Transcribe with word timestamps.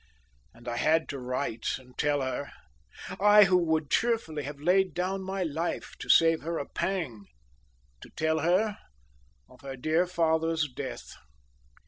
And 0.55 0.67
I 0.67 0.77
had 0.77 1.07
to 1.09 1.19
write 1.19 1.77
and 1.77 1.95
tell 1.95 2.23
her 2.23 2.49
I, 3.19 3.43
who 3.43 3.57
would 3.65 3.91
cheerfully 3.91 4.41
have 4.45 4.59
laid 4.59 4.95
down 4.95 5.21
my 5.21 5.43
life 5.43 5.93
to 5.99 6.09
save 6.09 6.41
her 6.41 6.57
a 6.57 6.67
pang 6.67 7.27
to 8.01 8.09
tell 8.15 8.39
her 8.39 8.77
of 9.47 9.61
her 9.61 9.75
dear 9.77 10.07
father's 10.07 10.67
death. 10.67 11.13